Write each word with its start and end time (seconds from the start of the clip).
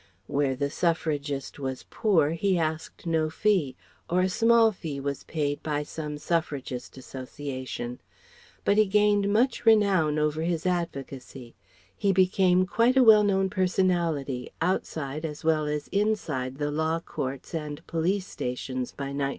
Where 0.25 0.55
the 0.55 0.71
Suffragist 0.71 1.59
was 1.59 1.83
poor 1.91 2.31
he 2.31 2.57
asked 2.57 3.05
no 3.05 3.29
fee, 3.29 3.75
or 4.09 4.21
a 4.21 4.29
small 4.29 4.71
fee 4.71 4.99
was 4.99 5.23
paid 5.25 5.61
by 5.61 5.83
some 5.83 6.17
Suffragist 6.17 6.97
Association. 6.97 8.01
But 8.65 8.77
he 8.77 8.87
gained 8.87 9.31
much 9.31 9.63
renown 9.63 10.17
over 10.17 10.41
his 10.41 10.65
advocacy; 10.65 11.53
he 11.95 12.11
became 12.11 12.65
quite 12.65 12.97
a 12.97 13.03
well 13.03 13.23
known 13.23 13.47
personality 13.47 14.49
outside 14.59 15.23
as 15.23 15.43
well 15.43 15.67
as 15.67 15.87
inside 15.89 16.57
the 16.57 16.71
Law 16.71 16.99
Courts 16.99 17.53
and 17.53 17.85
Police 17.85 18.25
stations 18.25 18.91
by 18.91 19.09
1908. 19.09 19.29